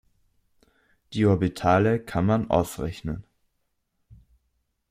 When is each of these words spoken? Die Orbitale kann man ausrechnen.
Die 1.13 1.27
Orbitale 1.27 1.99
kann 1.99 2.25
man 2.25 2.49
ausrechnen. 2.49 3.23